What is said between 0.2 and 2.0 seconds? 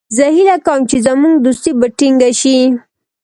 هیله کوم چې زموږ دوستي به